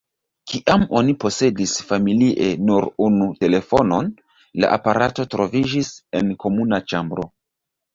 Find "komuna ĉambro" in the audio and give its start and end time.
6.45-7.33